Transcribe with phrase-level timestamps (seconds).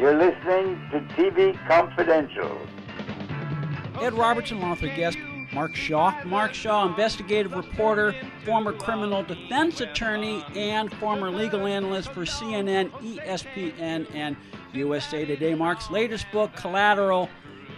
[0.00, 2.58] You're listening to TV Confidential.
[4.00, 5.18] Ed Robertson, along with our guest
[5.52, 6.24] Mark Shaw.
[6.24, 8.14] Mark Shaw, investigative reporter,
[8.46, 14.38] former criminal defense attorney, and former legal analyst for CNN, ESPN, and
[14.72, 15.54] USA Today.
[15.54, 17.28] Mark's latest book, Collateral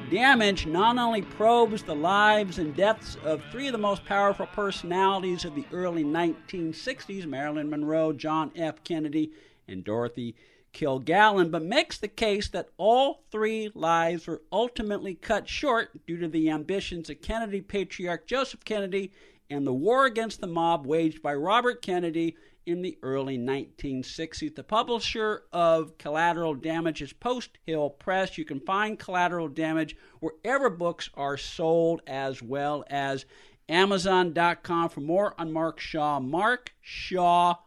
[0.08, 5.44] Damage, not only probes the lives and deaths of three of the most powerful personalities
[5.44, 8.84] of the early 1960s Marilyn Monroe, John F.
[8.84, 9.32] Kennedy,
[9.66, 10.36] and Dorothy
[10.72, 16.28] Kilgallen, but makes the case that all three lives were ultimately cut short due to
[16.28, 19.12] the ambitions of Kennedy patriarch Joseph Kennedy
[19.50, 24.54] and the war against the mob waged by Robert Kennedy in the early 1960s.
[24.54, 28.38] The publisher of Collateral Damage is Post Hill Press.
[28.38, 33.26] You can find Collateral Damage wherever books are sold, as well as
[33.68, 34.88] Amazon.com.
[34.88, 37.58] For more on Mark Shaw, markshawbooks.com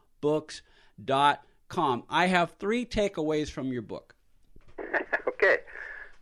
[1.67, 2.03] com.
[2.09, 4.15] I have three takeaways from your book.
[5.27, 5.57] okay.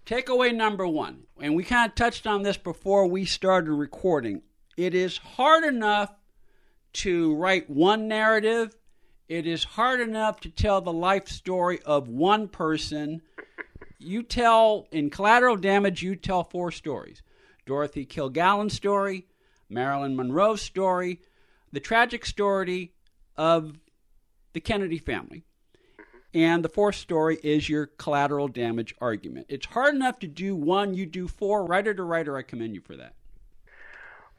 [0.05, 4.41] Takeaway number one, and we kind of touched on this before we started recording.
[4.75, 6.13] It is hard enough
[6.93, 8.75] to write one narrative.
[9.29, 13.21] It is hard enough to tell the life story of one person.
[13.97, 17.21] You tell, in collateral damage, you tell four stories
[17.65, 19.27] Dorothy Kilgallen's story,
[19.69, 21.21] Marilyn Monroe's story,
[21.71, 22.91] the tragic story
[23.37, 23.79] of
[24.53, 25.43] the Kennedy family.
[26.33, 29.45] And the fourth story is your collateral damage argument.
[29.49, 31.65] It's hard enough to do one, you do four.
[31.65, 33.13] Writer to writer, I commend you for that.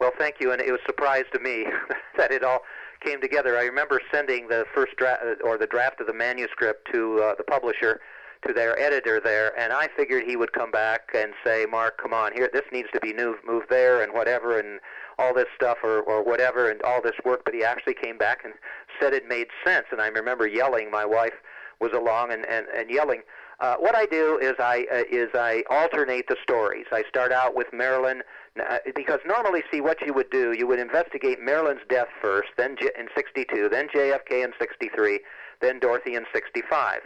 [0.00, 0.50] Well, thank you.
[0.50, 1.66] And it was a surprise to me
[2.16, 2.60] that it all
[3.00, 3.56] came together.
[3.56, 7.44] I remember sending the first draft or the draft of the manuscript to uh, the
[7.44, 8.00] publisher,
[8.46, 12.12] to their editor there, and I figured he would come back and say, "Mark, come
[12.12, 14.80] on, here, this needs to be moved, moved there, and whatever." And
[15.18, 18.44] all this stuff or, or whatever and all this work, but he actually came back
[18.44, 18.54] and
[19.00, 19.86] said it made sense.
[19.92, 20.90] And I remember yelling.
[20.90, 21.34] My wife
[21.80, 23.22] was along and, and, and yelling.
[23.60, 26.86] Uh, what I do is I uh, is I alternate the stories.
[26.90, 28.22] I start out with Marilyn
[28.60, 32.76] uh, because normally, see what you would do, you would investigate Marilyn's death first, then
[32.76, 35.20] J- in '62, then JFK in '63,
[35.60, 37.00] then Dorothy in '65.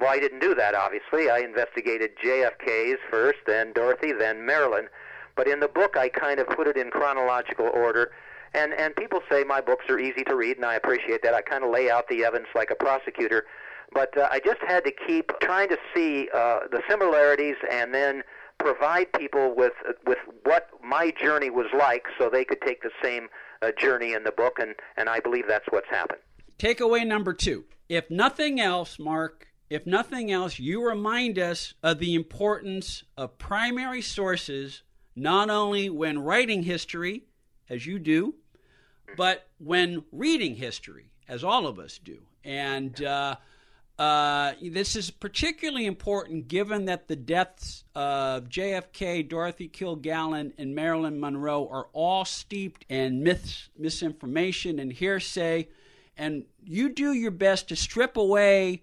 [0.00, 0.74] Well, I didn't do that.
[0.74, 4.88] Obviously, I investigated JFK's first, then Dorothy, then Marilyn.
[5.36, 8.12] But in the book, I kind of put it in chronological order.
[8.54, 11.34] And, and people say my books are easy to read, and I appreciate that.
[11.34, 13.44] I kind of lay out the evidence like a prosecutor.
[13.92, 18.22] But uh, I just had to keep trying to see uh, the similarities and then
[18.58, 19.72] provide people with
[20.06, 23.28] with what my journey was like so they could take the same
[23.62, 26.20] uh, journey in the book and and I believe that's what's happened.
[26.58, 27.64] Takeaway number 2.
[27.88, 34.02] If nothing else, Mark, if nothing else, you remind us of the importance of primary
[34.02, 34.82] sources
[35.14, 37.24] not only when writing history,
[37.68, 38.34] as you do,
[39.16, 42.18] but when reading history, as all of us do.
[42.44, 43.36] And uh,
[43.96, 51.20] uh, this is particularly important given that the deaths of JFK, Dorothy Kilgallen, and Marilyn
[51.20, 55.68] Monroe are all steeped in myths, misinformation, and hearsay.
[56.16, 58.82] And you do your best to strip away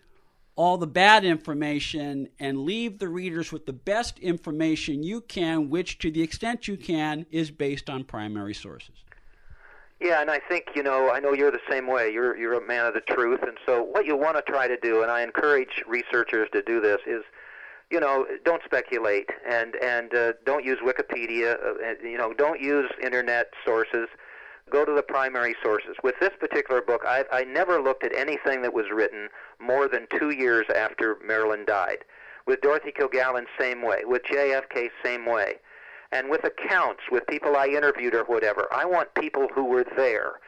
[0.57, 5.99] all the bad information and leave the readers with the best information you can, which,
[5.99, 8.95] to the extent you can, is based on primary sources.
[10.01, 12.11] Yeah, and I think you know, I know you're the same way.
[12.11, 14.77] You're you're a man of the truth, and so what you want to try to
[14.77, 17.23] do, and I encourage researchers to do this, is
[17.89, 21.55] you know, don't speculate and and uh, don't use Wikipedia.
[21.55, 24.07] Uh, you know, don't use internet sources
[24.71, 25.95] go to the primary sources.
[26.03, 29.29] With this particular book, I, I never looked at anything that was written
[29.59, 32.05] more than two years after Marilyn died.
[32.45, 34.01] With Dorothy Kilgallen, same way.
[34.05, 35.55] With JFK, same way.
[36.11, 40.39] And with accounts, with people I interviewed or whatever, I want people who were there.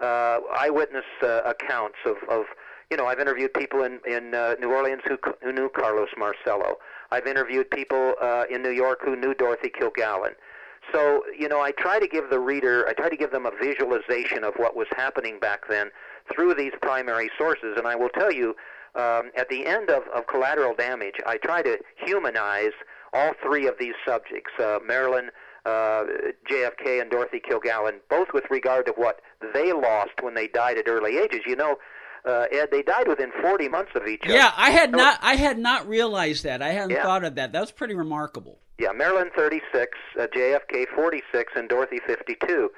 [0.00, 2.44] Uh, eyewitness uh, accounts of, of,
[2.90, 6.76] you know, I've interviewed people in, in uh, New Orleans who, who knew Carlos Marcello.
[7.10, 10.34] I've interviewed people uh, in New York who knew Dorothy Kilgallen.
[10.92, 13.52] So, you know, I try to give the reader, I try to give them a
[13.62, 15.90] visualization of what was happening back then
[16.32, 17.76] through these primary sources.
[17.76, 18.56] And I will tell you,
[18.94, 22.72] um, at the end of, of Collateral Damage, I try to humanize
[23.12, 25.30] all three of these subjects uh, Marilyn,
[25.66, 26.04] uh,
[26.50, 29.20] JFK, and Dorothy Kilgallen, both with regard to what
[29.54, 31.40] they lost when they died at early ages.
[31.46, 31.76] You know,
[32.28, 34.34] uh, Ed, they died within 40 months of each other.
[34.34, 36.62] Yeah, I had not I had not realized that.
[36.62, 37.02] I hadn't Yeah.
[37.02, 37.52] thought of that.
[37.52, 38.58] That was pretty remarkable.
[38.78, 42.70] Yeah, Marilyn 36, uh, JFK 46, and Dorothy 52.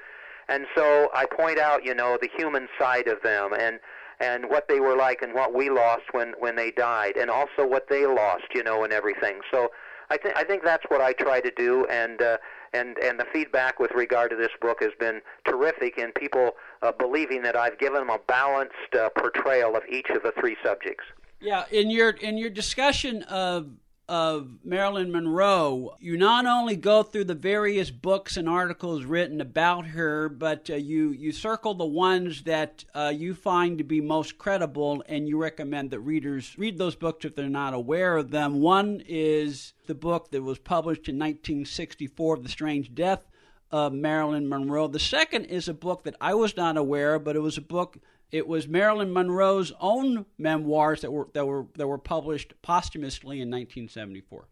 [0.49, 3.79] And so I point out, you know, the human side of them and
[4.19, 7.65] and what they were like and what we lost when when they died and also
[7.65, 9.41] what they lost, you know, and everything.
[9.51, 9.71] So
[10.09, 12.37] I think I think that's what I try to do and uh,
[12.73, 16.51] and and the feedback with regard to this book has been terrific in people
[16.81, 20.55] uh, believing that I've given them a balanced uh, portrayal of each of the three
[20.63, 21.05] subjects.
[21.39, 23.67] Yeah, in your in your discussion of
[24.07, 29.85] of Marilyn Monroe, you not only go through the various books and articles written about
[29.87, 34.37] her, but uh, you you circle the ones that uh, you find to be most
[34.37, 38.59] credible, and you recommend that readers read those books if they're not aware of them.
[38.59, 43.27] One is the book that was published in 1964, "The Strange Death."
[43.71, 44.87] of Marilyn Monroe.
[44.89, 47.61] The second is a book that I was not aware of, but it was a
[47.61, 47.99] book.
[48.31, 53.49] It was Marilyn Monroe's own memoirs that were that were that were published posthumously in
[53.49, 54.45] 1974.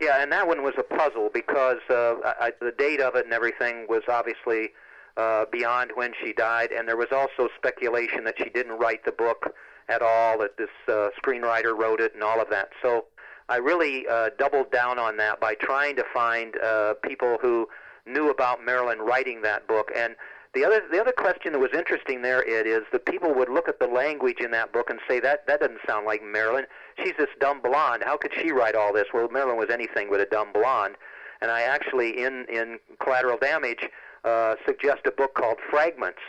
[0.00, 3.32] Yeah, and that one was a puzzle because uh, I, the date of it and
[3.32, 4.70] everything was obviously
[5.16, 9.12] uh, beyond when she died, and there was also speculation that she didn't write the
[9.12, 9.54] book
[9.88, 12.70] at all, that this uh, screenwriter wrote it, and all of that.
[12.82, 13.06] So
[13.48, 17.68] I really uh, doubled down on that by trying to find uh, people who
[18.04, 19.90] knew about Marilyn writing that book.
[19.96, 20.16] And
[20.56, 23.68] the other the other question that was interesting there, Ed, is that people would look
[23.68, 26.64] at the language in that book and say that that doesn't sound like Marilyn.
[26.96, 28.02] She's this dumb blonde.
[28.04, 29.04] How could she write all this?
[29.12, 30.96] Well, Marilyn was anything but a dumb blonde.
[31.42, 33.90] And I actually, in in Collateral Damage,
[34.24, 36.22] uh, suggest a book called Fragments.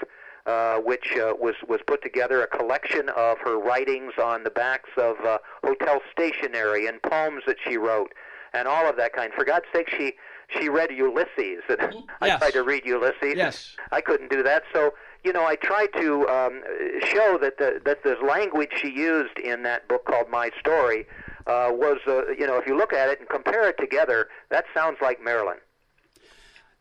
[0.46, 4.90] Uh, which uh, was was put together a collection of her writings on the backs
[4.96, 8.14] of uh, hotel stationery and poems that she wrote,
[8.54, 9.34] and all of that kind.
[9.34, 10.14] For God's sake, she
[10.50, 13.36] she read Ulysses, and I tried to read Ulysses.
[13.36, 13.76] Yes.
[13.92, 14.64] I couldn't do that.
[14.74, 16.64] So you know, I tried to um,
[17.04, 21.06] show that the that the language she used in that book called My Story
[21.48, 24.66] uh, was, uh, you know, if you look at it and compare it together, that
[24.74, 25.58] sounds like Marilyn.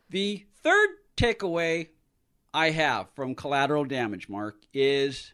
[0.09, 1.89] The third takeaway
[2.53, 5.33] I have from collateral damage, Mark, is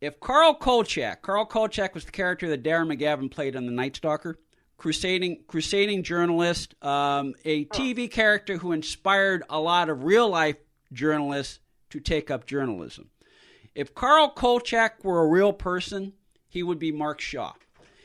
[0.00, 3.96] if Carl Kolchak, Carl Kolchak was the character that Darren McGavin played on The Night
[3.96, 4.38] Stalker,
[4.76, 10.56] crusading crusading journalist, um, a TV character who inspired a lot of real life
[10.92, 13.10] journalists to take up journalism.
[13.74, 16.14] If Carl Kolchak were a real person,
[16.48, 17.52] he would be Mark Shaw.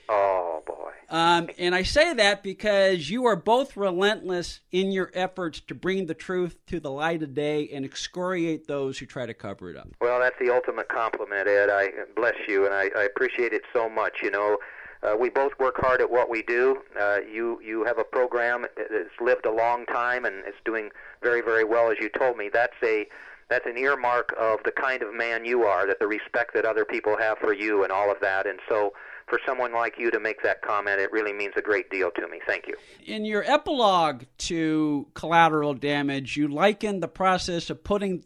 [0.10, 0.92] Oh boy.
[1.10, 6.06] Um, and I say that because you are both relentless in your efforts to bring
[6.06, 9.78] the truth to the light of day and excoriate those who try to cover it
[9.78, 9.90] up.
[10.00, 11.70] Well, that's the ultimate compliment, Ed.
[11.70, 14.20] I bless you, and I, I appreciate it so much.
[14.24, 14.58] You know,
[15.04, 16.80] uh, we both work hard at what we do.
[17.00, 20.90] Uh, you you have a program that's lived a long time and it's doing
[21.22, 22.50] very very well, as you told me.
[22.52, 23.08] That's a
[23.52, 26.86] that's an earmark of the kind of man you are, that the respect that other
[26.86, 28.48] people have for you and all of that.
[28.48, 28.94] And so,
[29.28, 32.28] for someone like you to make that comment, it really means a great deal to
[32.30, 32.40] me.
[32.48, 32.76] Thank you.
[33.06, 38.24] In your epilogue to Collateral Damage, you liken the process of putting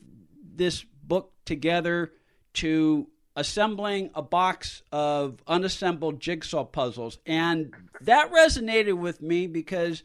[0.56, 2.12] this book together
[2.54, 7.18] to assembling a box of unassembled jigsaw puzzles.
[7.26, 10.04] And that resonated with me because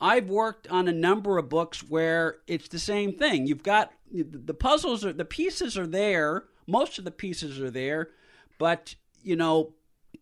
[0.00, 3.46] I've worked on a number of books where it's the same thing.
[3.46, 8.10] You've got the puzzles are the pieces are there, most of the pieces are there,
[8.58, 9.74] but you know,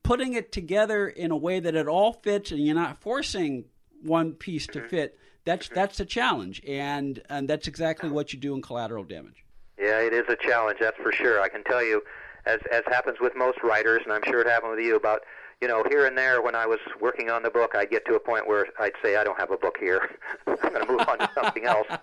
[0.02, 3.64] putting it together in a way that it all fits and you're not forcing
[4.02, 4.88] one piece to mm-hmm.
[4.88, 5.74] fit, that's mm-hmm.
[5.76, 6.62] that's a challenge.
[6.68, 9.44] And and that's exactly what you do in collateral damage.
[9.78, 11.40] Yeah, it is a challenge, that's for sure.
[11.40, 12.02] I can tell you,
[12.46, 15.22] as as happens with most writers, and I'm sure it happened with you, about
[15.60, 18.14] you know here and there when I was working on the book, I'd get to
[18.14, 20.16] a point where I'd say I don't have a book here.
[20.46, 21.86] I'm going to move on to something else.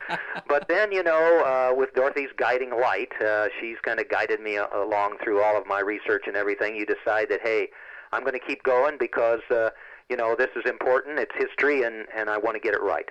[0.48, 4.56] But then you know, uh, with Dorothy's guiding light, uh, she's kind of guided me
[4.56, 6.76] a- along through all of my research and everything.
[6.76, 7.70] You decide that hey,
[8.12, 9.42] I'm going to keep going because.
[9.50, 9.70] Uh,
[10.10, 11.20] you know, this is important.
[11.20, 13.10] It's history, and, and I want to get it right.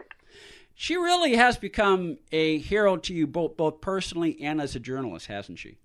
[0.75, 5.27] She really has become a hero to you both both personally and as a journalist,
[5.27, 5.79] hasn't she?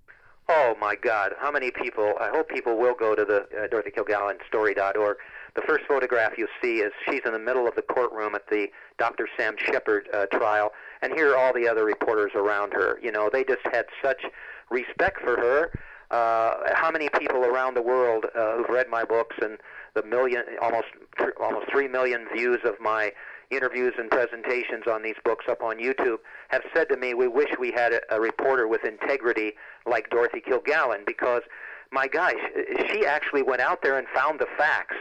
[0.54, 1.32] Oh my God!
[1.40, 2.14] How many people?
[2.20, 5.16] I hope people will go to the uh, Dorothy Kilgallen story.org.
[5.56, 8.68] The first photograph you see is she's in the middle of the courtroom at the
[8.98, 9.30] Dr.
[9.38, 13.00] Sam Sheppard uh, trial, and here are all the other reporters around her.
[13.02, 14.24] You know, they just had such
[14.70, 15.72] respect for her.
[16.12, 19.58] Uh, how many people around the world uh, who've read my books and
[19.96, 20.88] the million, almost
[21.40, 23.14] almost three million views of my
[23.52, 26.18] interviews and presentations on these books up on YouTube
[26.50, 29.54] have said to me, "We wish we had a, a reporter with integrity
[29.86, 31.42] like Dorothy Kilgallen," because
[31.92, 32.36] my gosh,
[32.90, 34.96] she actually went out there and found the facts.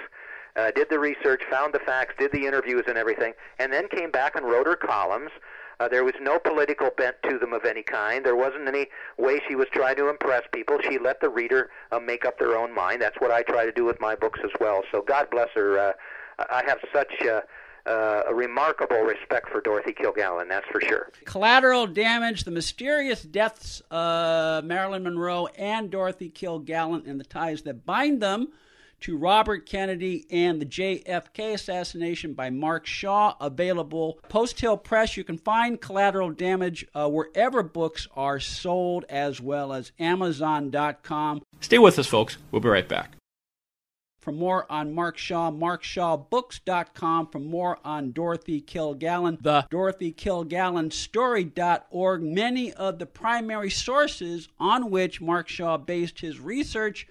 [0.57, 4.11] uh, did the research, found the facts, did the interviews and everything, and then came
[4.11, 5.31] back and wrote her columns.
[5.79, 8.25] Uh, there was no political bent to them of any kind.
[8.27, 10.79] There wasn't any way she was trying to impress people.
[10.83, 13.01] She let the reader uh, make up their own mind.
[13.01, 14.83] That's what I try to do with my books as well.
[14.93, 15.79] So God bless her.
[15.79, 15.93] Uh,
[16.51, 17.41] I have such uh,
[17.87, 21.11] uh, a remarkable respect for Dorothy Kilgallen, that's for sure.
[21.25, 27.85] Collateral Damage, The Mysterious Deaths of Marilyn Monroe and Dorothy Kilgallen and the Ties That
[27.87, 28.49] Bind Them
[29.01, 35.17] to Robert Kennedy and the JFK Assassination by Mark Shaw, available Post Hill Press.
[35.17, 41.43] You can find Collateral Damage uh, wherever books are sold, as well as Amazon.com.
[41.61, 42.37] Stay with us, folks.
[42.51, 43.17] We'll be right back.
[44.21, 47.29] For more on Mark Shaw, markshawbooks.com.
[47.29, 52.23] For more on Dorothy Kilgallen, the Dorothy Kilgallen Story.org.
[52.23, 57.09] Many of the primary sources on which Mark Shaw based his research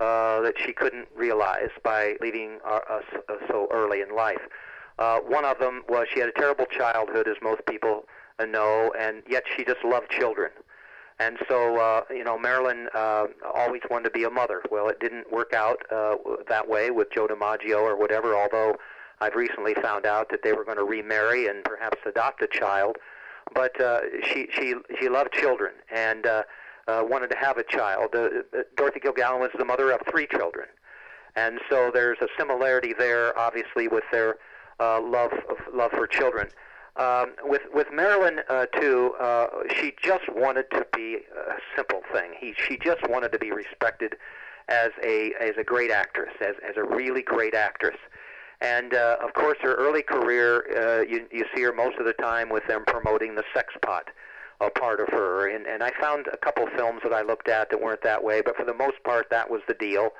[0.00, 4.40] uh, that she couldn't realize by leaving uh, us uh, so early in life.
[4.98, 8.04] Uh, one of them was she had a terrible childhood, as most people
[8.38, 10.50] uh, know, and yet she just loved children.
[11.22, 14.60] And so, uh, you know, Marilyn uh, always wanted to be a mother.
[14.70, 16.16] Well, it didn't work out uh,
[16.48, 18.76] that way with Joe DiMaggio or whatever, although
[19.20, 22.96] I've recently found out that they were going to remarry and perhaps adopt a child.
[23.54, 26.42] But uh, she, she, she loved children and uh,
[26.88, 28.14] uh, wanted to have a child.
[28.14, 28.28] Uh,
[28.76, 30.66] Dorothy Kilgallen was the mother of three children.
[31.36, 34.36] And so there's a similarity there, obviously, with their
[34.80, 36.48] uh, love, of, love for children.
[36.96, 39.46] Um, with with Marilyn uh, too, uh,
[39.76, 42.32] she just wanted to be a simple thing.
[42.38, 44.16] He she just wanted to be respected
[44.68, 47.96] as a as a great actress, as as a really great actress.
[48.60, 52.12] And uh, of course, her early career, uh, you you see her most of the
[52.12, 54.10] time with them promoting the sex pot
[54.60, 55.48] a part of her.
[55.48, 58.42] And and I found a couple films that I looked at that weren't that way,
[58.42, 60.10] but for the most part, that was the deal.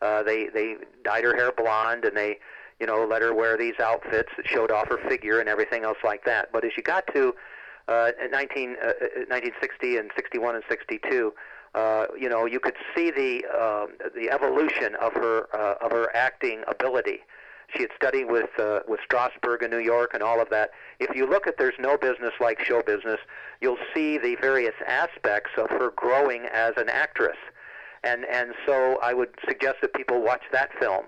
[0.00, 2.38] Uh, they they dyed her hair blonde and they
[2.80, 5.98] you know, let her wear these outfits that showed off her figure and everything else
[6.04, 6.50] like that.
[6.52, 7.34] But as you got to
[7.88, 8.92] uh, 19, uh,
[9.28, 11.32] 1960 and 61 and 62,
[11.74, 16.14] uh, you know, you could see the um, the evolution of her uh, of her
[16.14, 17.20] acting ability.
[17.74, 20.70] She had studied with uh, with Strasberg in New York and all of that.
[20.98, 23.18] If you look at "There's No Business Like Show Business,"
[23.60, 27.36] you'll see the various aspects of her growing as an actress,
[28.02, 31.04] and and so I would suggest that people watch that film.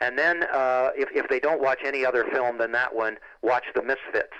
[0.00, 3.64] And then, uh, if if they don't watch any other film than that one, watch
[3.74, 4.36] The Misfits.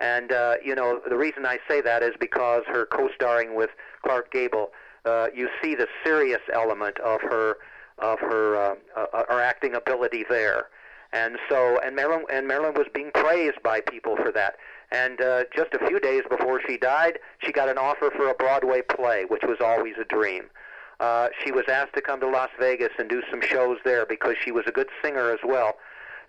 [0.00, 3.70] And uh, you know, the reason I say that is because her co-starring with
[4.04, 4.70] Clark Gable,
[5.04, 7.56] uh, you see the serious element of her
[7.98, 10.66] of her uh, uh, her acting ability there.
[11.12, 14.56] And so, and Marilyn and Marilyn was being praised by people for that.
[14.90, 18.34] And uh, just a few days before she died, she got an offer for a
[18.34, 20.44] Broadway play, which was always a dream
[21.00, 24.36] uh, she was asked to come to Las Vegas and do some shows there because
[24.42, 25.74] she was a good singer as well.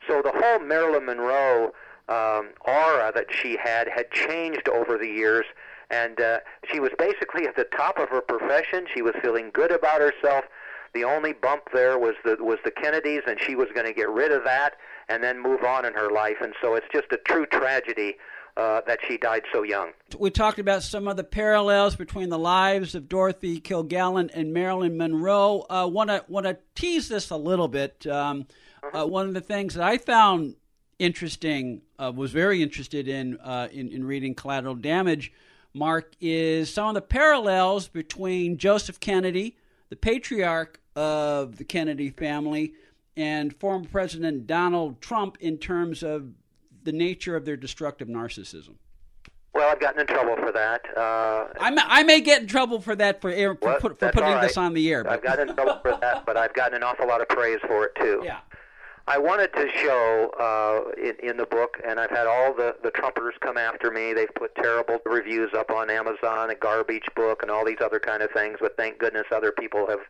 [0.07, 1.73] So the whole Marilyn Monroe
[2.07, 5.45] um, aura that she had had changed over the years,
[5.89, 6.39] and uh,
[6.71, 8.85] she was basically at the top of her profession.
[8.93, 10.45] She was feeling good about herself.
[10.93, 14.09] The only bump there was the was the Kennedys, and she was going to get
[14.09, 14.75] rid of that
[15.07, 16.37] and then move on in her life.
[16.41, 18.17] And so it's just a true tragedy
[18.59, 19.91] uh, that she died so young.
[20.17, 24.97] We talked about some of the parallels between the lives of Dorothy Kilgallen and Marilyn
[24.97, 25.65] Monroe.
[25.69, 28.05] Uh, want to want to tease this a little bit.
[28.05, 28.47] Um,
[28.93, 30.55] uh, one of the things that I found
[30.97, 35.31] interesting uh, was very interested in, uh, in in reading Collateral Damage.
[35.73, 39.55] Mark is some of the parallels between Joseph Kennedy,
[39.89, 42.73] the patriarch of the Kennedy family,
[43.15, 46.33] and former President Donald Trump in terms of
[46.89, 48.73] the nature of their destructive narcissism?
[49.53, 50.81] Well, I've gotten in trouble for that.
[50.97, 54.21] Uh, I, may, I may get in trouble for that for, air, for, for putting
[54.21, 54.41] right.
[54.41, 55.03] this on the air.
[55.03, 55.13] But.
[55.13, 57.85] I've gotten in trouble for that, but I've gotten an awful lot of praise for
[57.85, 58.21] it too.
[58.23, 58.39] Yeah.
[59.07, 62.89] I wanted to show uh, in, in the book, and I've had all the, the
[62.89, 64.13] Trumpers come after me.
[64.13, 68.23] They've put terrible reviews up on Amazon, a garbage book, and all these other kind
[68.23, 68.57] of things.
[68.59, 70.01] But thank goodness other people have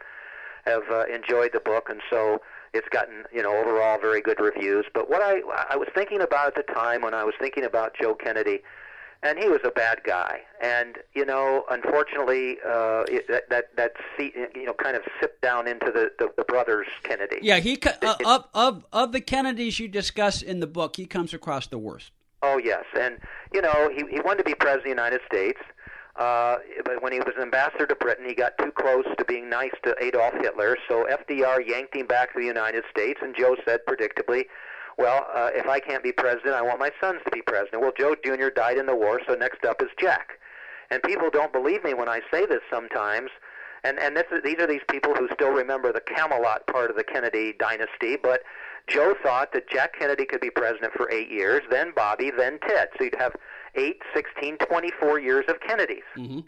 [0.66, 2.42] have uh, enjoyed the book, and so
[2.74, 4.86] it's gotten you know overall very good reviews.
[4.94, 7.96] But what I I was thinking about at the time when I was thinking about
[8.00, 8.62] Joe Kennedy
[9.22, 10.42] and he was a bad guy.
[10.62, 15.42] And you know, unfortunately, uh, it, that that that seat, you know, kind of sipped
[15.42, 17.38] down into the, the, the brothers Kennedy.
[17.42, 21.34] Yeah, he uh, of of of the Kennedys you discuss in the book, he comes
[21.34, 22.12] across the worst.
[22.42, 23.20] Oh yes, and
[23.54, 25.60] you know, he he wanted to be president of the United States.
[26.20, 29.72] Uh, but when he was ambassador to Britain, he got too close to being nice
[29.84, 30.78] to Adolf Hitler.
[30.90, 34.44] So FDR yanked him back to the United States, and Joe said, predictably,
[34.98, 37.82] well, uh, if I can't be president, I want my sons to be president.
[37.82, 38.50] Well, Joe Jr.
[38.50, 40.32] died in the war, so next up is Jack.
[40.92, 43.30] And people don't believe me when I say this sometimes.
[43.86, 46.98] And and this is, these are these people who still remember the Camelot part of
[46.98, 48.18] the Kennedy dynasty.
[48.22, 48.42] But
[48.88, 52.90] Joe thought that Jack Kennedy could be president for eight years, then Bobby, then Ted.
[52.98, 53.36] So you'd have
[53.80, 56.04] eight, sixteen, twenty-four years of Kennedys.
[56.18, 56.40] Mm-hmm.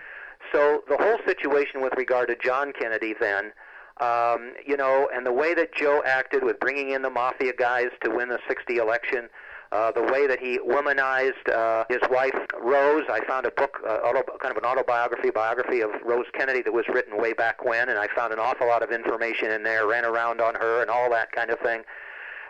[0.52, 3.54] So the whole situation with regard to John Kennedy then
[4.02, 7.90] um, you know, and the way that Joe acted with bringing in the mafia guys
[8.04, 9.30] to win the 60 election,
[9.72, 13.04] uh, the way that he womanized uh, his wife Rose.
[13.10, 16.74] I found a book, uh, auto, kind of an autobiography, biography of Rose Kennedy that
[16.74, 19.88] was written way back when, and I found an awful lot of information in there,
[19.88, 21.84] ran around on her and all that kind of thing.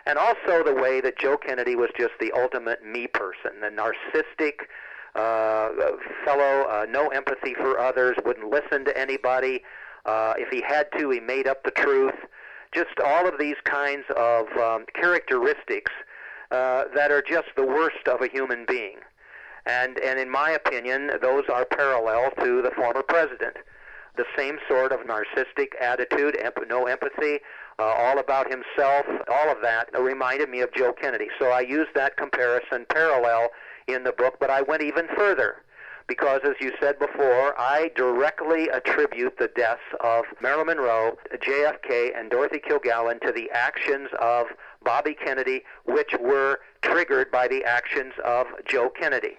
[0.06, 4.66] And also the way that Joe Kennedy was just the ultimate me person, the narcissistic
[5.14, 5.70] uh,
[6.24, 9.62] fellow, uh, no empathy for others, wouldn't listen to anybody.
[10.04, 12.14] Uh, if he had to, he made up the truth.
[12.74, 15.92] Just all of these kinds of um, characteristics
[16.50, 18.96] uh, that are just the worst of a human being.
[19.66, 23.56] And, and in my opinion, those are parallel to the former president.
[24.16, 27.40] The same sort of narcissistic attitude, emp- no empathy,
[27.78, 31.28] uh, all about himself, all of that reminded me of Joe Kennedy.
[31.38, 33.48] So I used that comparison parallel
[33.88, 35.62] in the book, but I went even further
[36.06, 42.30] because, as you said before, I directly attribute the deaths of Marilyn Monroe, JFK, and
[42.30, 44.46] Dorothy Kilgallen to the actions of
[44.84, 49.38] Bobby Kennedy, which were triggered by the actions of Joe Kennedy.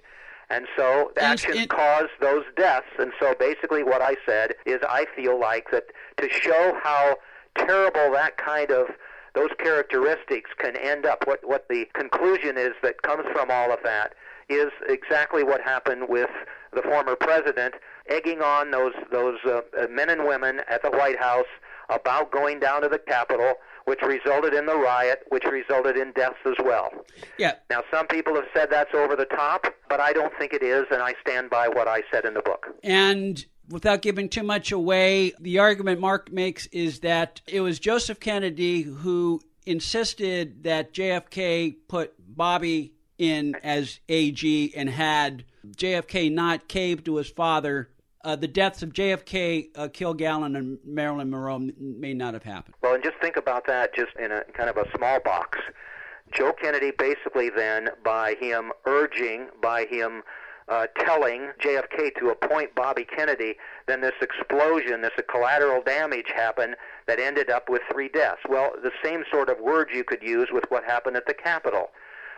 [0.53, 2.87] And so actions it, caused those deaths.
[2.99, 5.85] And so basically what I said is I feel like that
[6.17, 7.17] to show how
[7.55, 8.87] terrible that kind of
[9.33, 13.79] those characteristics can end up, what, what the conclusion is that comes from all of
[13.83, 14.13] that
[14.47, 16.29] is exactly what happened with
[16.73, 17.73] the former president,
[18.07, 21.47] egging on those those uh, men and women at the White House
[21.89, 26.39] about going down to the Capitol, which resulted in the riot, which resulted in deaths
[26.45, 26.91] as well.
[27.37, 27.53] Yeah.
[27.69, 30.85] Now, some people have said that's over the top, but I don't think it is,
[30.91, 32.67] and I stand by what I said in the book.
[32.83, 38.19] And without giving too much away, the argument Mark makes is that it was Joseph
[38.19, 47.05] Kennedy who insisted that JFK put Bobby in as AG and had JFK not caved
[47.05, 47.89] to his father,
[48.23, 52.75] uh, the deaths of JFK, uh, Kilgallen, and Marilyn Monroe may not have happened.
[52.81, 55.59] Well, and just think about that just in a kind of a small box.
[56.31, 60.23] Joe Kennedy basically then, by him urging, by him
[60.69, 63.55] uh, telling JFK to appoint Bobby Kennedy,
[63.87, 66.75] then this explosion, this collateral damage happened
[67.07, 68.41] that ended up with three deaths.
[68.47, 71.89] Well, the same sort of words you could use with what happened at the Capitol.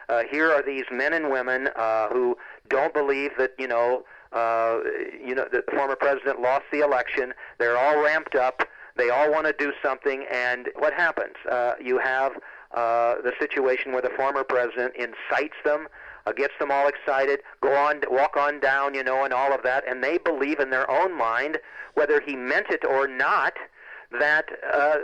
[0.09, 2.37] Uh, here are these men and women uh, who
[2.69, 4.03] don't believe that you know
[4.35, 4.79] uh,
[5.25, 7.33] you know the former president lost the election.
[7.57, 8.67] They're all ramped up.
[8.97, 11.35] They all want to do something, and what happens?
[11.51, 12.33] Uh, you have
[12.73, 15.87] uh, the situation where the former president incites them,
[16.25, 19.63] uh, gets them all excited, go on, walk on down, you know, and all of
[19.63, 21.59] that, and they believe in their own mind,
[21.95, 23.53] whether he meant it or not,
[24.19, 24.95] that uh,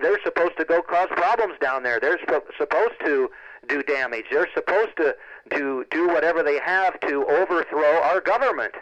[0.00, 2.00] they're supposed to go cause problems down there.
[2.00, 3.30] They're sp- supposed to
[3.68, 4.26] do damage.
[4.30, 5.14] They're supposed to,
[5.50, 8.74] to do whatever they have to overthrow our government.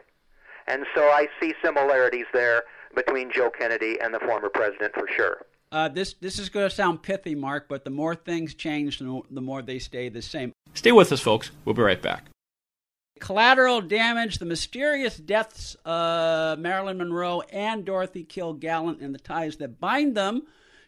[0.66, 5.46] And so I see similarities there between Joe Kennedy and the former president for sure.
[5.72, 9.40] Uh, this this is going to sound pithy, Mark, but the more things change, the
[9.40, 10.52] more they stay the same.
[10.74, 11.50] Stay with us, folks.
[11.64, 12.26] We'll be right back.
[13.18, 19.80] Collateral damage, the mysterious deaths of Marilyn Monroe and Dorothy Kilgallen and the ties that
[19.80, 20.42] bind them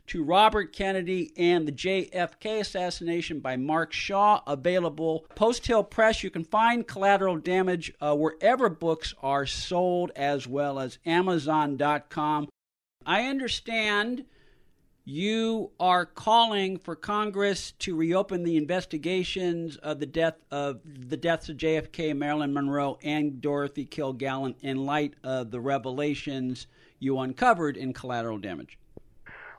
[0.09, 6.23] to Robert Kennedy and the JFK assassination by Mark Shaw, available Post Hill Press.
[6.23, 12.49] You can find Collateral Damage uh, wherever books are sold, as well as Amazon.com.
[13.05, 14.25] I understand
[15.05, 21.49] you are calling for Congress to reopen the investigations of the death of the deaths
[21.49, 26.66] of JFK, Marilyn Monroe, and Dorothy Kilgallen in light of the revelations
[26.99, 28.79] you uncovered in Collateral Damage.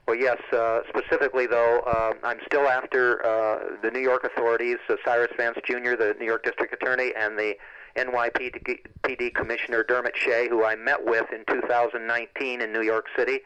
[0.09, 0.41] Well, yes.
[0.51, 5.59] Uh, specifically, though, uh, I'm still after uh, the New York authorities, uh, Cyrus Vance
[5.63, 7.53] Jr., the New York District Attorney, and the
[7.95, 13.41] NYPD Commissioner Dermot Shea, who I met with in 2019 in New York City,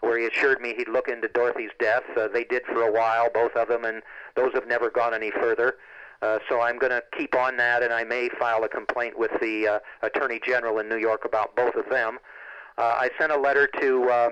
[0.00, 2.02] where he assured me he'd look into Dorothy's death.
[2.16, 4.02] Uh, they did for a while, both of them, and
[4.34, 5.76] those have never gone any further.
[6.20, 9.30] Uh, so I'm going to keep on that, and I may file a complaint with
[9.40, 12.18] the uh, Attorney General in New York about both of them.
[12.76, 14.10] Uh, I sent a letter to.
[14.10, 14.28] Uh,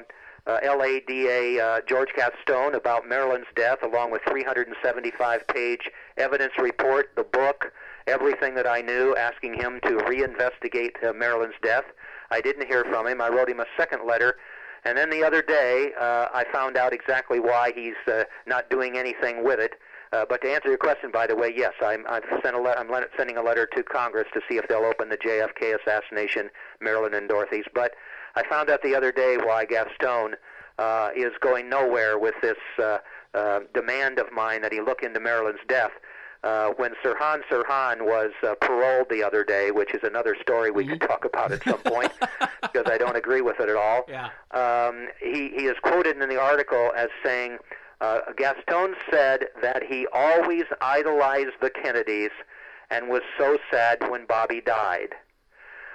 [0.47, 7.73] uh, LADA uh, George Gascón about Marilyn's death, along with 375-page evidence report, the book,
[8.07, 11.85] everything that I knew, asking him to reinvestigate uh, Marilyn's death.
[12.31, 13.21] I didn't hear from him.
[13.21, 14.37] I wrote him a second letter,
[14.85, 18.97] and then the other day uh, I found out exactly why he's uh, not doing
[18.97, 19.75] anything with it.
[20.13, 22.75] Uh, but to answer your question, by the way, yes, I'm, I've sent a le-
[22.75, 26.49] I'm le- sending a letter to Congress to see if they'll open the JFK assassination,
[26.81, 27.65] Marilyn and Dorothy's.
[27.75, 27.95] But
[28.37, 30.35] I found out the other day why Gascón
[30.79, 32.99] uh, is going nowhere with this uh,
[33.35, 35.92] uh, demand of mine that he look into Marilyn's death.
[36.44, 40.85] Uh, when Sirhan Sirhan was uh, paroled the other day, which is another story we
[40.85, 40.92] mm-hmm.
[40.92, 42.12] could talk about at some point,
[42.62, 44.05] because I don't agree with it at all.
[44.07, 44.29] Yeah.
[44.53, 47.59] Um, he he is quoted in the article as saying,
[48.01, 52.31] uh, Gascón said that he always idolized the Kennedys
[52.90, 55.14] and was so sad when Bobby died.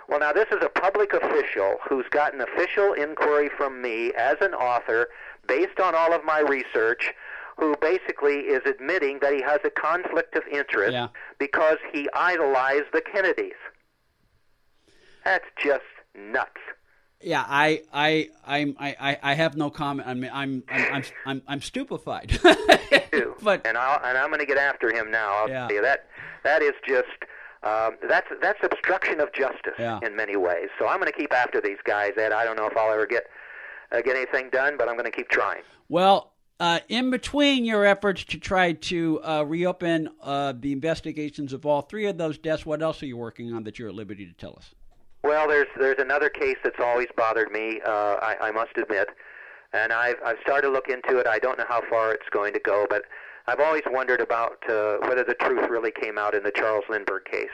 [0.08, 4.38] Well, now this is a public official who's got an official inquiry from me as
[4.42, 5.08] an author
[5.48, 7.14] based on all of my research
[7.58, 11.08] who basically is admitting that he has a conflict of interest yeah.
[11.38, 13.54] because he idolized the Kennedys.
[15.24, 15.84] That's just
[16.16, 16.58] nuts.
[17.22, 20.08] Yeah, I, I, I'm, I, I have no comment.
[20.08, 22.40] I mean, I'm, I'm, I'm, I'm, I'm stupefied.
[23.44, 25.34] but and I and I'm going to get after him now.
[25.36, 25.68] I'll yeah.
[25.68, 26.08] tell you that
[26.44, 27.08] that is just
[27.63, 30.00] um, that's that's obstruction of justice yeah.
[30.02, 30.69] in many ways.
[30.80, 32.32] So I'm going to keep after these guys, Ed.
[32.32, 33.28] I don't know if I'll ever get
[33.91, 35.62] uh, get anything done, but I'm going to keep trying.
[35.88, 41.65] Well, uh, in between your efforts to try to uh, reopen uh, the investigations of
[41.65, 44.26] all three of those deaths, what else are you working on that you're at liberty
[44.26, 44.74] to tell us?
[45.24, 47.80] Well, there's there's another case that's always bothered me.
[47.86, 49.10] Uh, I, I must admit,
[49.71, 51.28] and I've I've started to look into it.
[51.28, 53.04] I don't know how far it's going to go, but
[53.47, 57.25] I've always wondered about uh, whether the truth really came out in the Charles Lindbergh
[57.25, 57.49] case.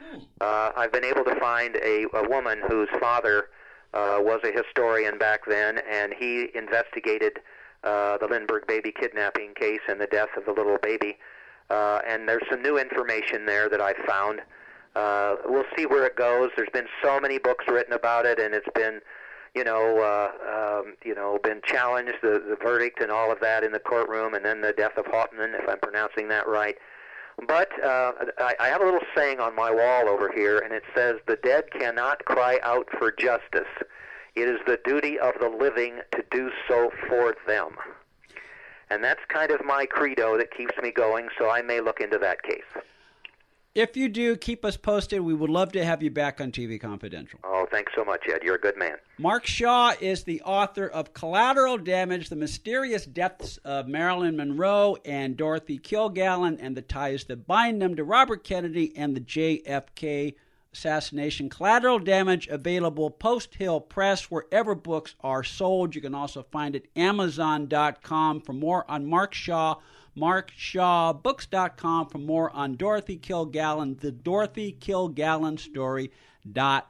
[0.00, 0.18] Hmm.
[0.40, 3.48] Uh, I've been able to find a, a woman whose father
[3.92, 7.40] uh, was a historian back then, and he investigated
[7.84, 11.18] uh, the Lindbergh baby kidnapping case and the death of the little baby.
[11.70, 14.40] Uh, and there's some new information there that I've found.
[14.94, 16.50] Uh, we'll see where it goes.
[16.56, 19.00] There's been so many books written about it, and it's been
[19.56, 23.64] you know, uh, um, you know, been challenged the the verdict and all of that
[23.64, 26.76] in the courtroom, and then the death of Hauptmann, if I'm pronouncing that right.
[27.48, 30.82] But uh, I, I have a little saying on my wall over here, and it
[30.94, 33.72] says, "The dead cannot cry out for justice.
[34.34, 37.76] It is the duty of the living to do so for them."
[38.90, 41.28] And that's kind of my credo that keeps me going.
[41.38, 42.60] So I may look into that case.
[43.76, 45.20] If you do, keep us posted.
[45.20, 47.40] We would love to have you back on TV Confidential.
[47.44, 48.40] Oh, thanks so much, Ed.
[48.42, 48.96] You're a good man.
[49.18, 55.36] Mark Shaw is the author of Collateral Damage The Mysterious Deaths of Marilyn Monroe and
[55.36, 60.36] Dorothy Kilgallen and the Ties That Bind Them to Robert Kennedy and the JFK
[60.72, 61.50] Assassination.
[61.50, 65.94] Collateral Damage available Post Hill Press, wherever books are sold.
[65.94, 68.40] You can also find it Amazon.com.
[68.40, 69.74] For more on Mark Shaw,
[70.16, 76.82] markshawbooks.com for more on Dorothy Kilgallen, the Dorothy Kilgallen story.org.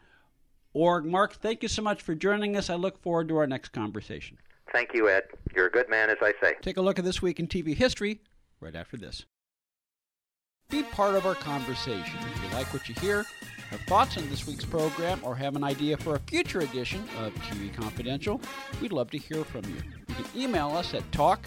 [1.05, 2.71] Mark, thank you so much for joining us.
[2.71, 4.39] I look forward to our next conversation.
[4.73, 5.25] Thank you, Ed.
[5.55, 6.55] You're a good man, as I say.
[6.61, 8.21] Take a look at this week in TV history
[8.61, 9.25] right after this.
[10.69, 12.19] Be part of our conversation.
[12.21, 13.25] If you like what you hear,
[13.71, 17.33] have thoughts on this week's program, or have an idea for a future edition of
[17.35, 18.41] TV Confidential,
[18.81, 19.77] we'd love to hear from you.
[20.09, 21.47] You can email us at talk